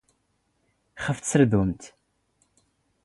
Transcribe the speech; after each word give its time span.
ⵅⴼ 1.15 1.17
ⵜⵙⵔⴷⵓⵏⵜ. 1.23 1.83